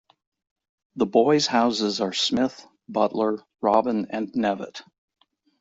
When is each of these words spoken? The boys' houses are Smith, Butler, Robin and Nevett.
The 0.95 1.05
boys' 1.05 1.45
houses 1.45 2.01
are 2.01 2.11
Smith, 2.11 2.65
Butler, 2.89 3.45
Robin 3.61 4.07
and 4.09 4.31
Nevett. 4.33 4.81